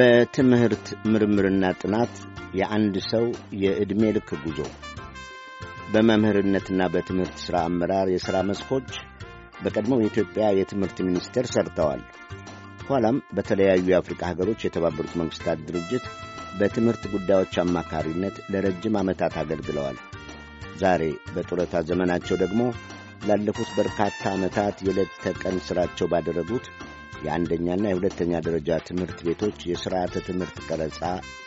[0.00, 2.12] በትምህርት ምርምርና ጥናት
[2.58, 3.24] የአንድ ሰው
[3.62, 4.60] የዕድሜ ልክ ጉዞ
[5.92, 8.88] በመምህርነትና በትምህርት ሥራ አመራር የሥራ መስኮች
[9.62, 12.02] በቀድሞው የኢትዮጵያ የትምህርት ሚኒስቴር ሠርተዋል።
[12.86, 16.06] ኋላም በተለያዩ የአፍሪካ ሀገሮች የተባበሩት መንግሥታት ድርጅት
[16.60, 19.98] በትምህርት ጉዳዮች አማካሪነት ለረጅም ዓመታት አገልግለዋል።
[20.76, 21.04] ዛሬ
[21.34, 22.62] በጡረታ ዘመናቸው ደግሞ
[23.28, 26.66] ላለፉት በርካታ ዓመታት የዕለት ተቀን ሥራቸው ባደረጉት
[27.20, 31.00] የአንደኛና የሁለተኛ ደረጃ ትምህርት ቤቶች የሥርዓተ ትምህርት ቀረጻ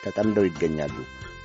[0.03, 0.95] ተጠምደው ይገኛሉ።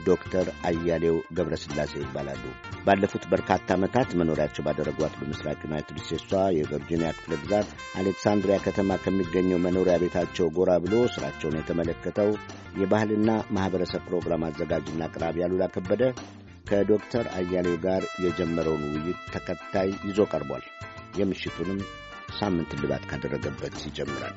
[0.09, 2.43] ዶክተር አያሌው ገብረስላሴ ይባላሉ።
[2.87, 7.69] ባለፉት በርካታ ዓመታት መኖሪያቸው ባደረጓት በምስራቅ ዩናይትድ ስቴትሷ የቨርጂኒያ ክፍለ ግዛት
[8.01, 12.31] አሌክሳንድሪያ ከተማ ከሚገኘው መኖሪያ ቤታቸው ጎራ ብሎ ሥራቸውን የተመለከተው
[12.81, 16.03] የባህልና ማኅበረሰብ ፕሮግራም አዘጋጅና አቅራቢ አሉላ ከበደ
[16.69, 20.65] ከዶክተር አያሌው ጋር የጀመረውን ውይይት ተከታይ ይዞ ቀርቧል።
[21.19, 21.79] የምሽቱንም
[22.39, 24.37] ሳምንት ልባት ካደረገበት ይጀምራል።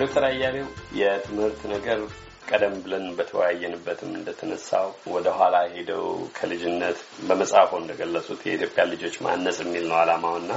[0.00, 0.66] ዶክተር አያሌው
[0.98, 2.00] የትምህርት ነገር
[2.48, 6.04] ቀደም ብለን በተወያየንበትም እንደተነሳው ወደ ኋላ ሄደው
[6.38, 10.52] ከልጅነት በመጽሐፎ እንደገለጹት የኢትዮጵያ ልጆች ማነጽ የሚል ነው ዓላማውና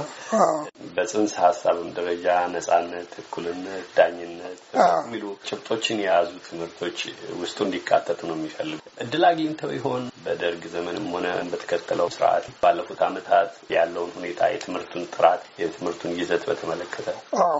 [0.96, 4.60] በጽንሰ ሀሳብም ደረጃ ነጻነት፣ እኩልነት፣ ዳኝነት
[5.02, 6.98] የሚሉ ጭብጦችን የያዙ ትምህርቶች
[7.42, 10.02] ውስጡ እንዲካተቱ ነው የሚፈልጉ። እድል አግኝተው ይሆን?
[10.24, 17.08] በደርግ ዘመንም ሆነ በተከተለው ስርዓት ባለፉት ዓመታት ያለውን ሁኔታ የትምህርቱን ጥራት የትምህርቱን ይዘት በተመለከተ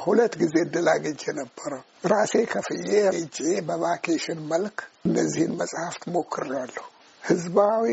[0.06, 1.72] ሁለት ጊዜ እድል አግኝቼ ነበረ።
[2.10, 6.84] ራሴ ከፍዬ ሄጄ በቫኬሽን መልክ እነዚህን መጽሐፍት ሞክሬያለሁ።
[7.22, 7.86] ህዝባዊ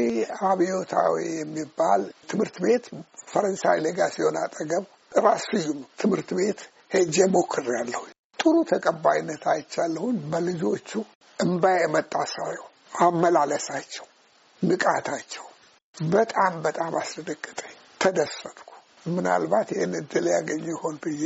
[0.43, 2.85] አብዮታዊ የሚባል ትምህርት ቤት
[3.31, 4.85] ፈረንሳይ ሌጋሲዮን አጠገብ
[5.19, 6.59] ራስ ስዩም ትምህርት ቤት
[6.93, 8.01] ሄጄ ሞክሬያለሁ።
[8.39, 10.89] ጥሩ ተቀባይነት አይቻለሁን። በልጆቹ
[11.39, 12.63] እምባ የመጣ ሰው
[13.01, 14.05] አመላለሳቸው፣
[14.61, 15.45] ንቃታቸው
[15.95, 18.69] በጣም በጣም አስደነገጠኝ። ተደሰትኩ።
[19.09, 21.25] ምናልባት ይህን እድል ያገኙ ይሆን ብዬ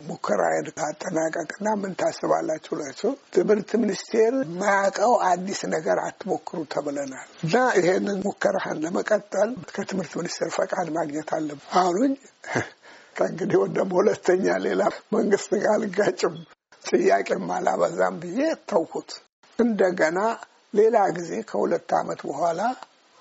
[0.00, 8.82] ሙከራዬን ካጠናቀቅና ምን ታስባላችሁ ላቸው ትምህርት ሚኒስቴር የማያውቀው አዲስ ነገር አትሞክሩ ተብለናል እና ይሄንን ሙከራህን
[8.84, 12.14] ለመቀጠል ከትምህርት ሚኒስቴር ፈቃድ ማግኘት አለብን አሉኝ።
[13.16, 14.82] ከእንግዲህ ወደም ሁለተኛ ሌላ
[15.14, 16.36] መንግስት ጋር አልጋጭም
[16.82, 19.10] ጥያቄም አላበዛም ብዬ ተውኩት።
[19.58, 20.18] እንደገና
[20.74, 22.60] ሌላ ጊዜ ከሁለት ዓመት በኋላ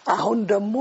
[0.06, 0.76] አሁን ደግሞ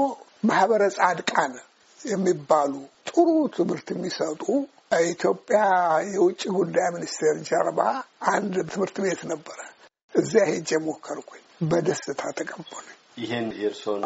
[0.45, 1.53] ማህበረ ጻድቃን
[2.01, 2.73] የሚባሉ
[3.09, 4.43] ጥሩ ትምህርት የሚሰጡ
[4.91, 5.61] ኢትዮጵያ
[6.09, 7.81] የውጭ ጉዳይ ሚኒስቴር ጀርባ
[8.33, 9.59] አንድ ትምህርት ቤት ነበረ።
[10.15, 14.03] እዚያ ሄጄ ሞከርኩኝ። በደስታ ተቀበሉኝ። ይህን የእርስዎን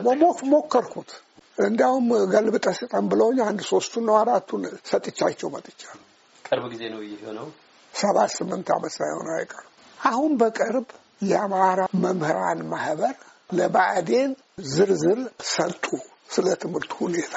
[0.00, 1.10] ትምህርት ሞከርኩት።
[1.58, 6.02] እንዲያውም ገልብጠ ስጠን ብለውኝ አንድ ሶስቱን ነው አራቱን ሰጥቻቸው መጥቻለሁ።
[6.44, 7.48] ቅርብ ጊዜ ነው ይህ የሆነው።
[7.94, 9.72] ሰባት ስምንት ዓመት ሳይሆን አይቀርም።
[10.06, 10.88] አሁን በቅርብ
[11.22, 13.14] የአማራ መምህራን ማህበር
[13.50, 14.32] ለብአዴን
[14.68, 15.20] ዝርዝር
[15.50, 15.84] ሰጡ
[16.30, 17.34] ስለ ትምህርቱ ሁኔታ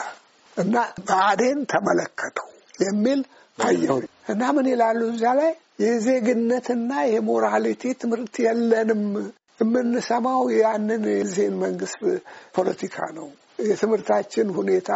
[0.59, 0.75] እና
[1.08, 2.47] ብአዴን ተመለከተው
[2.80, 3.20] የሚል
[3.59, 3.97] አየሁ
[4.30, 5.52] እና ምን ይላሉ እዚያ ላይ
[5.84, 9.03] የዜግነትና የሞራሊቲ ትምህርት የለንም።
[9.59, 12.02] የምንሰማው ያንን የዚህን መንግስት
[12.56, 13.28] ፖለቲካ ነው።
[13.62, 14.92] የትምህርታችን ሁኔታ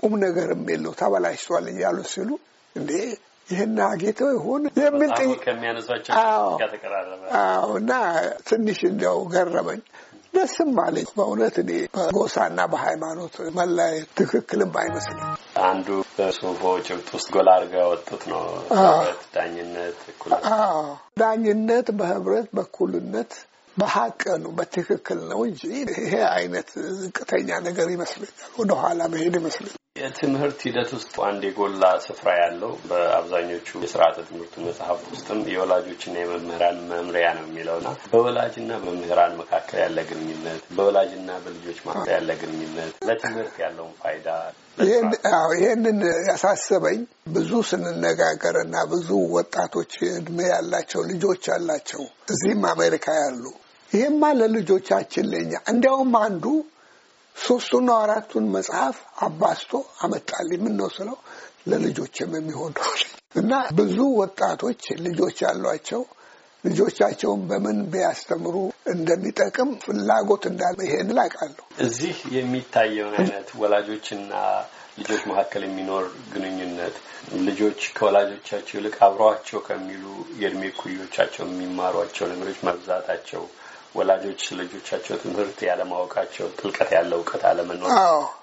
[0.00, 2.30] ቁም ነገርም የለው ተበላሽቷል እያሉ ሲሉ
[2.76, 2.90] እንዴ
[3.48, 5.10] ይህን አጌተው ይሆን የሚል
[7.76, 7.92] እና
[8.48, 9.80] ትንሽ እንዲያው ገረመኝ።
[10.34, 15.28] ደስም አለኝ በእውነት እኔ በጎሳና በሃይማኖት መለያየት ትክክልም አይመስልም።
[15.64, 18.42] አንዱ በጽሁፎ ጭብጥ ውስጥ ጎላ አድርገው ያወጡት ነው።
[19.34, 20.00] ዳኝነት፣
[21.20, 23.32] ዳኝነት በህብረት በእኩልነት
[23.76, 25.62] በሀቅ ነው በትክክል ነው እንጂ
[25.98, 26.68] ይሄ አይነት
[26.98, 34.16] ዝቅተኛ ነገር ይመስለኛል፣ ወደኋላ መሄድ ይመስለኛል። የትምህርት ሂደት ውስጥ አንድ የጎላ ስፍራ ያለው በአብዛኞቹ የስርዓተ
[34.28, 41.78] ትምህርቱ መጽሐፍት ውስጥም የወላጆችና የመምህራን መምሪያ ነው የሚለውና በወላጅና በመምህራን መካከል ያለ ግንኙነት፣ በወላጅና በልጆች
[41.86, 44.28] መካከል ያለ ግንኙነት ለትምህርት ያለውን ፋይዳ
[45.56, 47.00] ይህንን ያሳሰበኝ
[47.34, 53.44] ብዙ ስንነጋገር እና ብዙ ወጣቶች እድሜ ያላቸው ልጆች ያላቸው እዚህም አሜሪካ ያሉ።
[53.90, 56.44] ይህማ ለልጆቻችን ለኛ እንዲያውም አንዱ
[57.36, 61.16] ሶስቱና አራቱን መጽሐፍ አባስቶ አመጣልኝ። ምን ነው ስለው
[61.68, 62.72] ለልጆችም የሚሆን
[63.34, 66.02] እና ብዙ ወጣቶች ልጆች ያሏቸው
[66.64, 68.54] ልጆቻቸውን በምን ቢያስተምሩ
[68.92, 74.32] እንደሚጠቅም ፍላጎት እንዳለ ይሄን ላቃለሁ። እዚህ የሚታየውን አይነት ወላጆችና
[74.98, 76.96] ልጆች መካከል የሚኖር ግንኙነት
[77.46, 80.04] ልጆች ከወላጆቻቸው ይልቅ አብረዋቸው ከሚሉ
[80.40, 83.44] የእድሜ ኩዮቻቸው የሚማሯቸው ነገሮች መብዛታቸው
[83.94, 87.90] ወላጆች ልጆቻቸው ትምህርት ያለማወቃቸው ጥልቀት ያለው እውቀት አለመኖር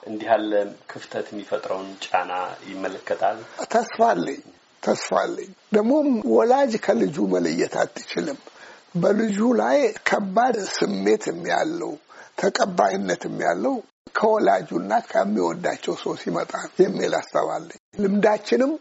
[0.10, 0.52] እንዲህ ያለ
[0.92, 2.32] ክፍተት የሚፈጥረውን ጫና
[2.70, 3.40] ይመለከታል።
[3.74, 4.42] ተስፋ አለኝ
[4.84, 8.40] ተስፋ አለኝ። ደግሞም ወላጅ ከልጁ መለየት አትችልም።
[8.96, 11.92] በልጁ ላይ ከባድ ስሜትም ያለው
[12.42, 13.76] ተቀባይነትም ያለው
[14.16, 16.52] ከወላጁና ከሚወዳቸው ሰው ሲመጣ
[16.82, 17.14] የሚል
[17.52, 18.72] አለኝ። ልምዳችንም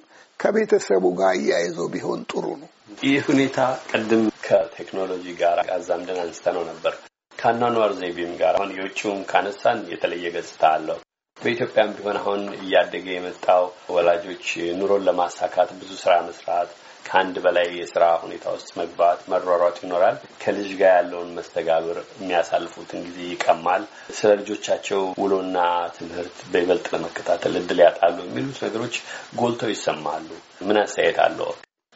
[0.41, 3.59] ከቤተሰቡ ጋር እያይዞ ቢሆን ጥሩ ነው። ይህ ሁኔታ
[3.91, 6.95] ቅድም ከቴክኖሎጂ ጋር አዛምደን አንስተነው ነበር።
[7.39, 10.99] ከአኗኗር ዘይቤም ጋር አሁን የውጭውም ካነሳን የተለየ ገጽታ አለው።
[11.37, 13.65] በኢትዮጵያም ቢሆን አሁን እያደገ የመጣው
[13.95, 14.47] ወላጆች
[14.81, 16.71] ኑሮን ለማሳካት ብዙ ስራ መስራት
[17.05, 23.85] ከአንድ በላይ የስራ ሁኔታ ውስጥ መግባት መሯሯጥ ይኖራል። ከልጅ ጋር ያለውን መስተጋብር የሚያሳልፉትን ጊዜ ይቀማል።
[24.19, 25.57] ስለ ልጆቻቸው ውሎና
[25.97, 28.97] ትምህርት በይበልጥ ለመከታተል እድል ያጣሉ የሚሉት ነገሮች
[29.37, 30.29] ጎልተው ይሰማሉ።
[30.63, 31.51] ምን አስተያየት አለው?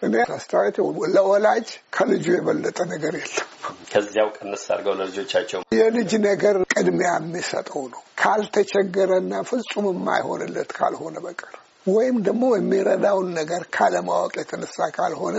[0.05, 0.77] እኔ አስተያየት
[1.15, 1.67] ለወላጅ
[1.97, 3.49] ከልጁ የበለጠ ነገር የለም።
[3.93, 11.55] ከዚያው ቀነስ አድርገው ለልጆቻቸው የልጅ ነገር ቅድሚያ የሚሰጠው ነው። ካልተቸገረና ፍጹም የማይሆንለት ካልሆነ በቀር
[11.87, 15.37] ወይም ደግሞ የሚረዳውን ነገር ካለማወቅ የተነሳ ካልሆነ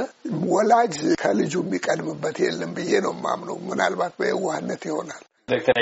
[0.51, 5.79] ወላጅ ከልጁ የሚቀድምበት የለም ብዬ ነው የማምነው። ምናልባት በየዋህነት ይሆናል። ዶክተር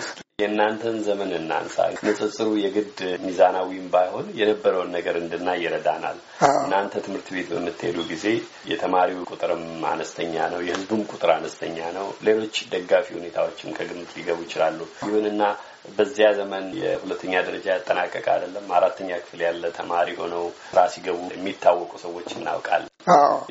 [0.00, 6.18] እስኪ የእናንተን ዘመን እናንሳ። ንጽጽሩ የግድ ሚዛናዊም ባይሆን የነበረውን ነገር እንድናይ ይረዳናል።
[6.62, 8.26] እናንተ ትምህርት ቤት በምትሄዱ ጊዜ
[8.72, 15.42] የተማሪው ቁጥርም አነስተኛ ነው፣ የሕዝቡም ቁጥር አነስተኛ ነው። ሌሎች ደጋፊ ሁኔታዎችም ከግምት ሊገቡ ይችላሉ። ይሁንና
[15.84, 22.28] በዚያ ዘመን የሁለተኛ ደረጃ ያጠናቀቀ አይደለም አራተኛ ክፍል ያለ ተማሪ ሆነው ስራ ሲገቡ የሚታወቁ ሰዎች
[22.36, 22.88] እናውቃለን።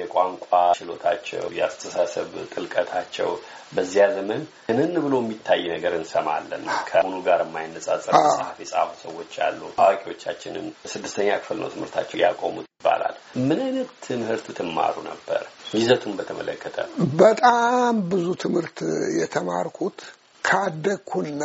[0.01, 0.47] የቋንቋ
[0.77, 3.29] ችሎታቸው፣ የአስተሳሰብ ጥልቀታቸው
[3.73, 10.65] በዚያ ዘመን ግንን ብሎ የሚታይ ነገር እንሰማለን። ከአሁኑ ጋር የማይነጻጸር መጽሐፍ የጻፉ ሰዎች አሉ። አዋቂዎቻችንም
[10.91, 13.15] ስድስተኛ ክፍል ነው ትምህርታቸው ያቆሙት ይባላል።
[13.47, 15.43] ምን አይነት ትምህርት ትማሩ ነበር?
[15.75, 16.77] ይዘቱን በተመለከተ
[17.19, 18.79] በጣም ብዙ ትምህርት
[19.21, 19.99] የተማርኩት
[20.43, 21.43] ካደግኩና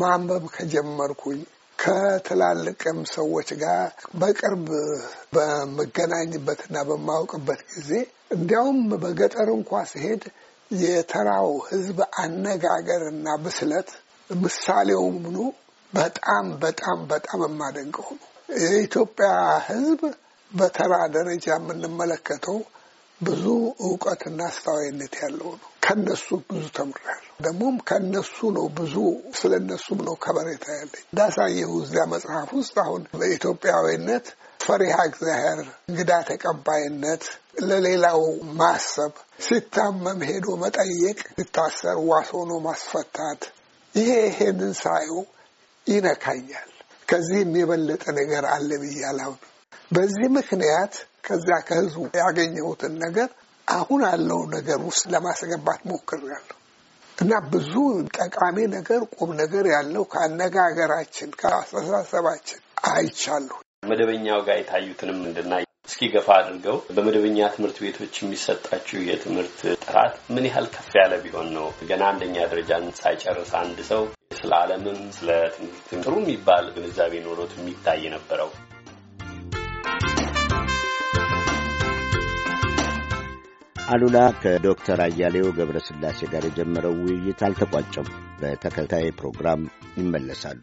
[0.00, 1.40] ማንበብ ከጀመርኩኝ
[1.78, 3.86] ከትላልቅም ሰዎች ጋር
[4.20, 4.66] በቅርብ
[5.34, 7.90] በመገናኝበትና በማውቅበት ጊዜ
[8.34, 10.24] እንዲያውም በገጠር እንኳ ሲሄድ
[10.70, 13.88] የተራው ሕዝብ አነጋገር እና ብስለት
[14.30, 15.38] ምሳሌው ምኑ
[15.92, 18.28] በጣም በጣም በጣም የማደንቀው ነው።
[18.62, 19.28] የኢትዮጵያ
[19.68, 20.00] ሕዝብ
[20.52, 22.58] በተራ ደረጃ የምንመለከተው
[23.20, 23.44] ብዙ
[23.84, 28.94] እውቀትና አስተዋይነት ያለው ነው። ከነሱ ብዙ ተምሬያለሁ። ደግሞም ከነሱ ነው ብዙ
[29.34, 34.26] ስለ እነሱም ነው ከበሬታ ያለኝ። እንዳሳየሁ እዚያ መጽሐፍ ውስጥ አሁን በኢትዮጵያዊነት
[34.60, 37.22] ፈሪሃ እግዚአብሔር፣ እንግዳ ተቀባይነት፣
[37.62, 38.20] ለሌላው
[38.60, 39.14] ማሰብ፣
[39.46, 43.40] ሲታመም ሄዶ መጠየቅ፣ ሲታሰር ዋስ ሆኖ ማስፈታት፣
[43.94, 45.20] ይሄ ይሄንን ሳየው
[45.86, 46.70] ይነካኛል።
[47.08, 48.70] ከዚህም የበለጠ ነገር አለ
[49.08, 49.48] አላምንም።
[49.90, 50.94] በዚህ ምክንያት
[51.26, 53.28] ከዚያ ከህዝቡ ያገኘሁትን ነገር
[53.68, 56.56] አሁን ያለው ነገር ውስጥ ለማስገባት ሞክሬያለሁ
[57.18, 57.72] እና ብዙ
[58.18, 62.60] ጠቃሚ ነገር ቁም ነገር ያለው ከአነጋገራችን ከአስተሳሰባችን
[62.92, 63.58] አይቻለሁ።
[63.90, 70.66] መደበኛው ጋር የታዩትንም እንድናይ እስኪ ገፋ አድርገው በመደበኛ ትምህርት ቤቶች የሚሰጣችሁ የትምህርት ጥራት ምን ያህል
[70.74, 74.02] ከፍ ያለ ቢሆን ነው ገና አንደኛ ደረጃን ሳይጨርስ አንድ ሰው
[74.38, 78.50] ስለ ዓለምም ስለ ትምህርትም ጥሩ የሚባል ግንዛቤ ኖሮት የሚታይ ነበረው?
[83.90, 88.08] አሉላ ከዶክተር አያሌው ገብረስላሴ ጋር የጀመረው ውይይት አልተቋጨም።
[88.40, 89.62] በተከታይ ፕሮግራም
[89.98, 90.62] ይመለሳሉ።